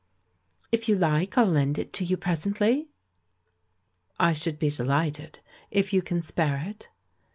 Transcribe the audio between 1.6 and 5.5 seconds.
it to you presently?" "I should be dehghted,